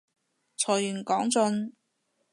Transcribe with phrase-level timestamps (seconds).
[0.57, 1.73] 財源廣進